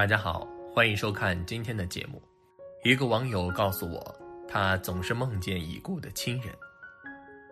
[0.00, 2.22] 大家好，欢迎收看今天的节目。
[2.82, 4.16] 一个网友告诉我，
[4.48, 6.54] 他总是梦见已故的亲人，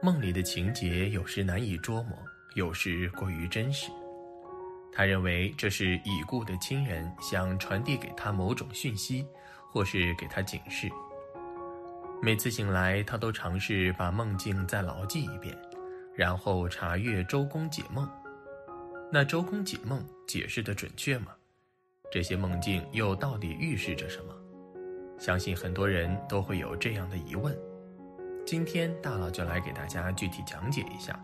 [0.00, 2.16] 梦里的情节有时难以捉摸，
[2.54, 3.90] 有时过于真实。
[4.90, 9.26] 他认为这是已故的亲人想传递给他某种讯息，
[9.70, 10.88] 或是给他警示。
[12.22, 15.54] 每次醒来，他都尝试把梦境再牢记一遍，
[16.14, 18.08] 然后查阅周公解梦。
[19.12, 21.34] 那周公解梦解释的准确吗？
[22.10, 24.34] 这些梦境又到底预示着什么？
[25.18, 27.56] 相信很多人都会有这样的疑问。
[28.46, 31.18] 今天大佬就来给大家具体讲解一下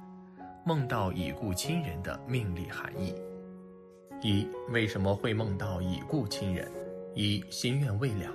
[0.66, 3.14] 梦到已故亲人的命理含义。
[4.20, 6.70] 一、为什么会梦到已故亲人？
[7.14, 8.30] 一、心愿未了。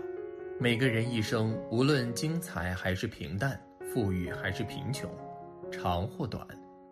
[0.60, 3.60] 每个人一生，无论精彩还是平淡，
[3.94, 5.10] 富裕还是贫穷，
[5.72, 6.46] 长或短，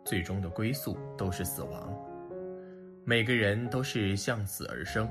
[0.06, 1.94] 最终的归宿都是死亡。
[3.04, 5.10] 每个人都是向死而生。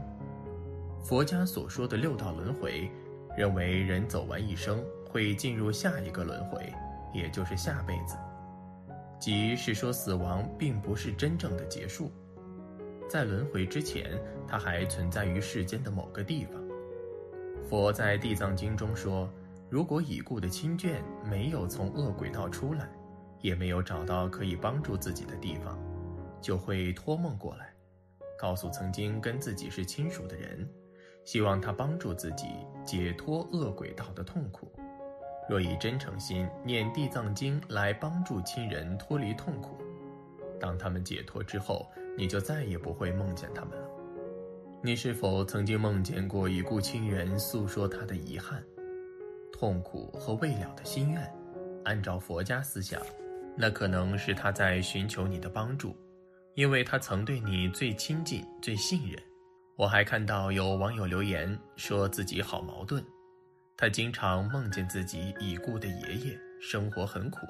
[1.08, 2.90] 佛家所说的六道轮回，
[3.36, 6.72] 认为人走完一生会进入下一个轮回，
[7.14, 8.16] 也就是下辈子，
[9.20, 12.10] 即是说死亡并不是真正的结束，
[13.08, 16.60] 在轮回之前，它还存在于世间的某个地方。
[17.70, 19.30] 佛在《地藏经》中说，
[19.70, 22.90] 如果已故的亲眷没有从恶鬼道出来，
[23.40, 25.78] 也没有找到可以帮助自己的地方，
[26.42, 27.72] 就会托梦过来。
[28.36, 30.68] 告诉曾经跟自己是亲属的人，
[31.26, 32.46] 希望他帮助自己
[32.86, 34.72] 解脱恶鬼道的痛苦。
[35.48, 39.76] 若以真诚心念地藏经来帮助亲人脱离痛苦，
[40.58, 43.88] 当他们解脱之后，你就再也不会梦见他们了。
[44.82, 48.64] 你是否曾经梦见过已故亲人诉说他的遗憾、
[49.52, 51.32] 痛苦和未了的心愿？
[51.84, 53.00] 按照佛家思想，
[53.56, 55.96] 那可能是他在寻求你的帮助。
[56.54, 59.22] 因为他曾对你最亲近、最信任。
[59.76, 63.04] 我还看到有网友留言说自己好矛盾，
[63.76, 67.46] 他经常梦见自己已故的爷爷，生活很苦，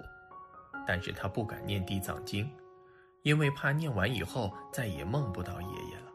[0.85, 2.51] 但是他不敢念地藏经，
[3.23, 6.13] 因为怕念完以后再也梦不到爷爷了。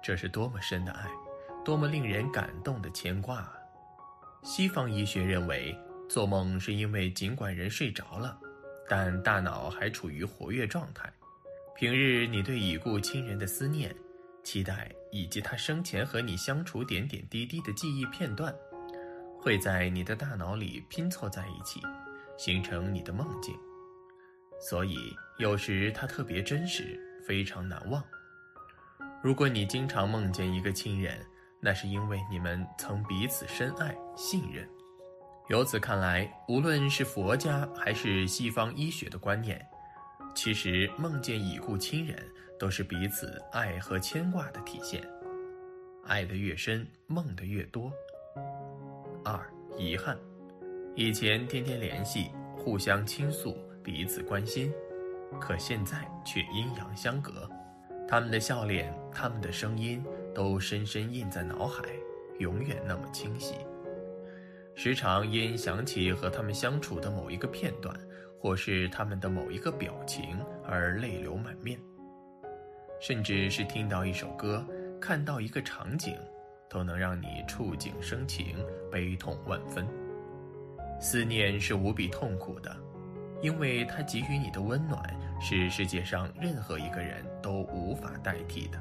[0.00, 1.10] 这是多么深的爱，
[1.64, 3.52] 多么令人感动的牵挂啊！
[4.44, 5.76] 西方医学认为，
[6.08, 8.38] 做梦是因为尽管人睡着了，
[8.88, 11.12] 但大脑还处于活跃状态。
[11.74, 13.92] 平日你对已故亲人的思念、
[14.46, 18.54] 期待，以及他生前和你相处点点滴滴的记忆片段，
[19.40, 21.82] 会在你的大脑里拼凑在一起，
[22.38, 23.52] 形成你的梦境。
[24.60, 24.96] 所以
[25.38, 26.96] 有时他特别真实，
[27.26, 28.00] 非常难忘。
[29.20, 31.18] 如果你经常梦见一个亲人，
[31.60, 34.64] 那是因为你们曾彼此深爱、信任。
[35.48, 39.60] 由此看来，无论是佛家还是西方医学的观念。
[40.36, 42.16] 其实，梦见已故亲人
[42.58, 45.02] 都是彼此爱和牵挂的体现，
[46.04, 47.92] 爱得越深，梦的越多。
[49.24, 49.40] 二、
[49.76, 50.18] 遗憾，
[50.94, 54.72] 以前天天联系，互相倾诉，彼此关心，
[55.40, 57.48] 可现在却阴阳相隔。
[58.08, 61.82] 他们的笑脸，他们的声音，都深深印在脑海，
[62.38, 63.54] 永远那么清晰。
[64.74, 67.94] 时常因想起和他们相处的某一个片段。
[68.38, 71.80] 或是他们的某一个表情而泪流满面，
[73.00, 74.64] 甚至是听到一首歌、
[75.00, 76.16] 看到一个场景，
[76.68, 78.56] 都能让你触景生情、
[78.90, 79.86] 悲痛万分。
[81.00, 82.74] 思念是无比痛苦的，
[83.42, 85.02] 因为它给予你的温暖
[85.40, 88.80] 是世界上任何一个人都无法代替的。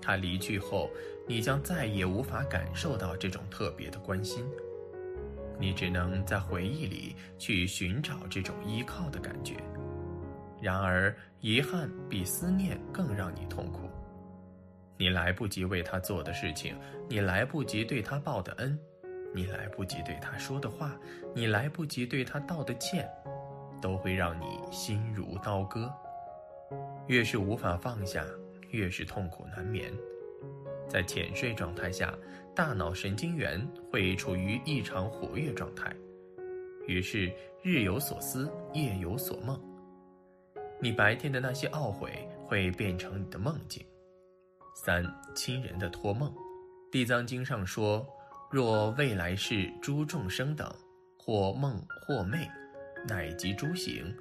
[0.00, 0.90] 他离去后，
[1.26, 4.44] 你将再也无法感受到这种特别的关心。
[5.58, 9.56] 你只能在回忆里去寻找这种依靠的感觉，
[10.60, 13.88] 然而遗憾比思念更让你痛苦。
[14.96, 16.76] 你来不及为他做的事情，
[17.08, 18.76] 你来不及对他报的恩，
[19.32, 20.96] 你来不及对他说的话，
[21.34, 23.08] 你来不及对他道的歉，
[23.80, 25.88] 都会让你心如刀割。
[27.06, 28.24] 越是无法放下，
[28.70, 29.92] 越是痛苦难眠。
[30.88, 32.12] 在浅睡状态下，
[32.54, 35.94] 大脑神经元会处于异常活跃状态，
[36.88, 37.32] 于是
[37.62, 39.56] 日有所思，夜有所梦。
[40.80, 43.84] 你白天的那些懊悔会变成你的梦境。
[44.76, 45.04] 三
[45.34, 46.30] 亲人的托梦，
[46.92, 48.06] 《地藏经》上说：
[48.48, 50.72] 若未来世诸众生等，
[51.18, 52.48] 或梦或寐，
[53.08, 54.14] 乃及诸行，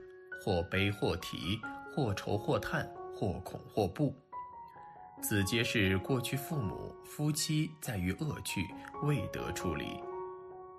[0.44, 1.60] 或悲或啼，
[1.94, 4.16] 或愁或叹，或恐或怖。
[5.22, 8.66] 此皆是过去父母、夫妻在于恶趣
[9.04, 9.86] 未得处理。《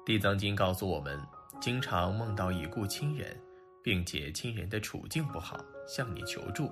[0.05, 1.21] 地藏经》告诉我们，
[1.61, 3.41] 经常梦到已故亲人，
[3.89, 6.71] 并且亲人的处境不好，向你求助，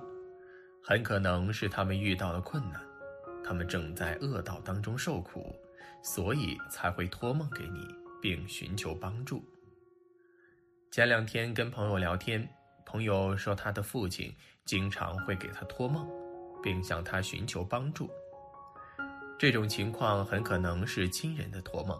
[0.83, 2.79] 很可能是他们遇到了困难，
[3.43, 5.55] 他们正在恶道当中受苦，
[6.03, 7.87] 所以才会托梦给你，
[8.21, 9.43] 并寻求帮助。
[10.91, 12.47] 前两天跟朋友聊天，
[12.85, 14.31] 朋友说他的父亲
[14.63, 16.07] 经常会给他托梦，
[16.61, 18.11] 并向他寻求帮助。
[19.39, 21.99] 这种情况很可能是亲人的托梦。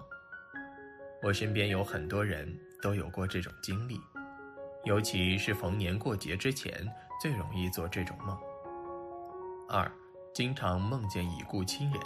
[1.24, 4.00] 我身边有很多人都有过这种经历，
[4.84, 6.72] 尤其是逢年过节之前
[7.22, 8.38] 最容易做这种梦。
[9.70, 9.92] 二，
[10.34, 12.00] 经常梦见已故亲人，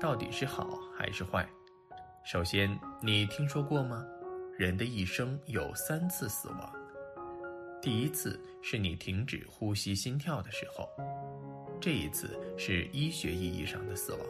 [0.00, 1.46] 到底是好还是坏？
[2.24, 4.04] 首先，你听说过吗？
[4.58, 6.72] 人的一生有三次死亡，
[7.82, 10.88] 第一次是你停止呼吸心跳的时候，
[11.80, 14.20] 这一次是医学意义上的死亡；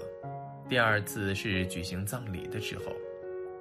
[0.69, 2.85] 第二次是举行葬礼的时候。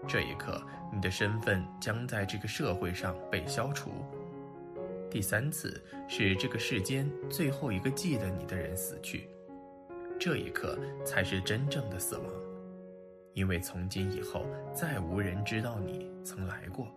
[0.06, 3.92] 这一刻，你的身份将在这个社会上被消除。
[5.14, 9.30] 第三次是这个世间最后一个记得你的人死去，
[10.20, 10.76] 这一刻
[11.06, 12.26] 才是真正的死亡，
[13.34, 14.44] 因为从今以后
[14.74, 16.88] 再无人知道你曾来过。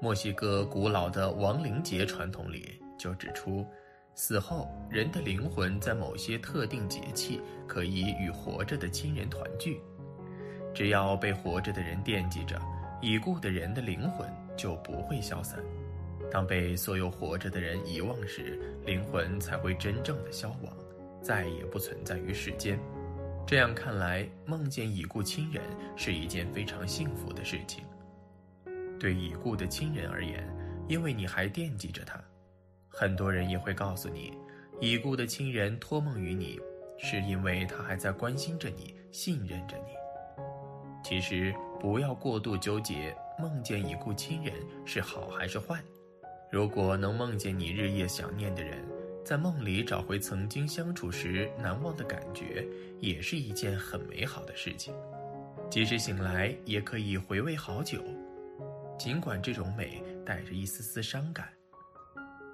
[0.00, 3.66] 墨西哥古老的亡灵节传统里就指出，
[4.14, 9.80] 死后人的灵魂在某些特定节气可以与活着的亲人团聚。
[10.72, 12.56] 只要被活着的人惦记着，
[13.02, 15.58] 已故的人的灵魂就不会消散。
[16.30, 20.76] 当被所有活着的人遗忘时，灵魂才会真正的消亡，
[21.22, 22.78] 再也不存在于世间。
[23.46, 25.62] 这样看来，梦见已故亲人
[25.96, 27.84] 是一件非常幸福的事情。
[28.98, 30.44] 对已故的亲人而言，
[30.88, 32.20] 因为你还惦记着他，
[32.88, 34.32] 很多人也会告诉你，
[34.80, 36.58] 已故的亲人托梦于你，
[36.98, 39.92] 是因为他还在关心着你，信任着你。
[41.04, 44.52] 其实不要过度纠结梦见已故亲人
[44.84, 45.80] 是好还是坏。
[46.50, 48.84] 如果能梦见你日夜想念的人，
[49.24, 52.66] 在梦里找回曾经相处时难忘的感觉，
[53.00, 54.94] 也是一件很美好的事情。
[55.68, 58.00] 即使醒来，也可以回味好久，
[58.96, 61.48] 尽管这种美带着一丝丝伤感。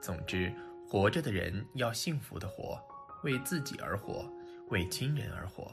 [0.00, 0.50] 总之，
[0.88, 2.80] 活着的人要幸福的活，
[3.22, 4.26] 为自己而活，
[4.70, 5.70] 为亲人而活。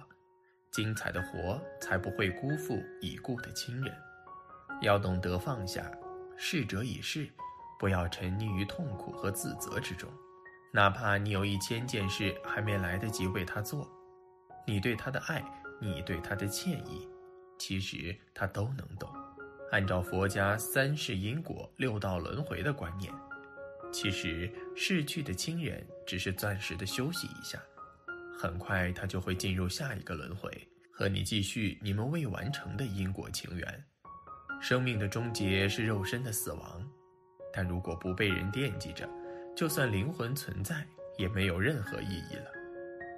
[0.71, 3.95] 精彩的活，才不会辜负已故的亲人。
[4.81, 5.89] 要懂得放下，
[6.37, 7.27] 逝者已逝，
[7.79, 10.07] 不要沉溺于痛苦和自责之中。
[10.71, 13.89] 哪怕你有一千件事还没来得及为他做，
[14.67, 15.43] 你对他的爱，
[15.81, 17.07] 你对他的歉意，
[17.57, 19.09] 其实他都能懂。
[19.71, 23.11] 按照佛家三世因果、六道轮回的观念，
[23.91, 27.59] 其实逝去的亲人只是暂时的休息一下。
[28.37, 30.51] 很快，他就会进入下一个轮回，
[30.91, 33.85] 和你继续你们未完成的因果情缘。
[34.61, 36.87] 生命的终结是肉身的死亡，
[37.51, 39.07] 但如果不被人惦记着，
[39.55, 40.85] 就算灵魂存在，
[41.17, 42.45] 也没有任何意义了。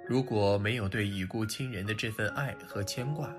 [0.06, 3.32] 如果没有对已故亲人的这份爱和牵挂，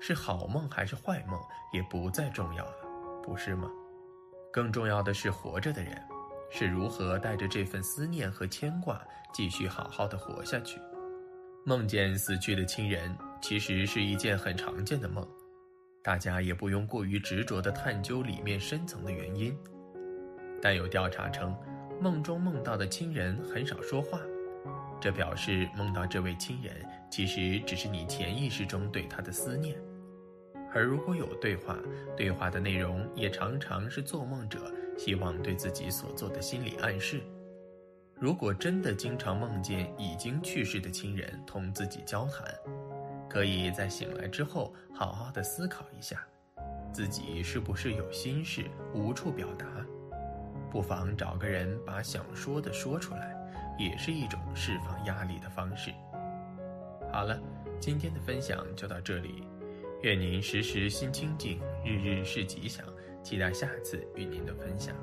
[0.00, 1.40] 是好梦还是坏梦
[1.72, 2.76] 也不再重要了，
[3.22, 3.68] 不是吗？
[4.52, 6.00] 更重要的是活着的人，
[6.50, 9.02] 是如何带着这份思念和牵挂，
[9.34, 10.80] 继续好好的活下去。
[11.64, 15.26] 梦见死去的亲人，其实是一件很常见的梦，
[16.04, 19.52] 大家也不用过于执着的探究里面深层的原因。
[20.66, 21.56] 但有调查称，
[22.00, 24.18] 梦中梦到的亲人很少说话，
[25.00, 26.74] 这表示梦到这位亲人
[27.08, 29.78] 其实只是你潜意识中对他的思念。
[30.74, 31.78] 而如果有对话，
[32.16, 37.20] 对话的内容也常常是做梦者希望对自己所做的心理暗示。
[38.16, 42.52] 如果真的经常梦见已经去世的亲人同自己交谈，
[43.30, 46.26] 可以在醒来之后好好的思考一下，
[46.92, 49.64] 自己是不是有心事无处表达，
[50.76, 53.34] 不妨找个人把想说的说出来，
[53.78, 55.90] 也是一种释放压力的方式。
[57.10, 57.40] 好了，
[57.80, 59.42] 今天的分享就到这里，
[60.02, 62.84] 愿您时时心清静，日日是吉祥，
[63.22, 64.94] 期待下次与您的分享。